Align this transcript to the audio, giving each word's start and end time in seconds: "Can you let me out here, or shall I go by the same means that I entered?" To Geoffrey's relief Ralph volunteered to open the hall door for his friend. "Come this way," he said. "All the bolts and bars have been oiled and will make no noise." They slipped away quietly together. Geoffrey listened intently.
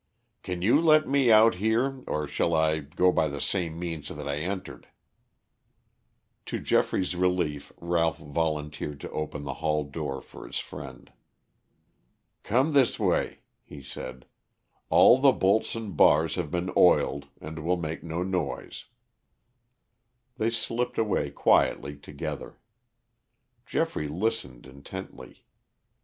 "Can 0.41 0.63
you 0.63 0.81
let 0.81 1.07
me 1.07 1.31
out 1.31 1.53
here, 1.53 2.03
or 2.07 2.25
shall 2.27 2.55
I 2.55 2.79
go 2.79 3.11
by 3.11 3.27
the 3.27 3.39
same 3.39 3.77
means 3.77 4.09
that 4.09 4.27
I 4.27 4.37
entered?" 4.37 4.87
To 6.47 6.57
Geoffrey's 6.59 7.15
relief 7.15 7.71
Ralph 7.77 8.17
volunteered 8.17 8.99
to 9.01 9.11
open 9.11 9.43
the 9.43 9.53
hall 9.61 9.83
door 9.83 10.19
for 10.19 10.47
his 10.47 10.57
friend. 10.57 11.13
"Come 12.41 12.73
this 12.73 12.97
way," 12.97 13.41
he 13.61 13.83
said. 13.83 14.25
"All 14.89 15.19
the 15.19 15.31
bolts 15.31 15.75
and 15.75 15.95
bars 15.95 16.33
have 16.33 16.49
been 16.49 16.71
oiled 16.75 17.27
and 17.39 17.59
will 17.59 17.77
make 17.77 18.01
no 18.03 18.23
noise." 18.23 18.85
They 20.35 20.49
slipped 20.49 20.97
away 20.97 21.29
quietly 21.29 21.95
together. 21.95 22.57
Geoffrey 23.67 24.07
listened 24.07 24.65
intently. 24.65 25.43